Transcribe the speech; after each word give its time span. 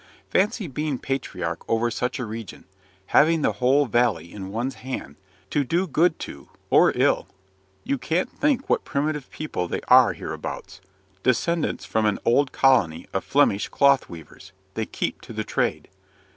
Fancy 0.31 0.65
being 0.65 0.97
patriarch 0.97 1.61
over 1.69 1.91
such 1.91 2.17
a 2.17 2.25
region, 2.25 2.65
having 3.13 3.43
the 3.43 3.51
whole 3.51 3.85
valley 3.85 4.33
in 4.33 4.49
one's 4.49 4.73
hand, 4.81 5.15
to 5.51 5.63
do 5.63 5.85
good 5.85 6.17
to, 6.17 6.49
or 6.71 6.91
ill. 6.95 7.27
You 7.83 7.99
can't 7.99 8.31
think 8.35 8.67
what 8.67 8.83
primitive 8.83 9.29
people 9.29 9.67
they 9.67 9.81
are 9.89 10.13
hereabouts 10.13 10.81
descendants 11.21 11.85
from 11.85 12.07
an 12.07 12.17
old 12.25 12.51
colony 12.51 13.05
of 13.13 13.23
Flemish 13.23 13.69
cloth 13.69 14.09
weavers: 14.09 14.53
they 14.73 14.87
keep 14.87 15.21
to 15.21 15.33
the 15.33 15.43
trade. 15.43 15.87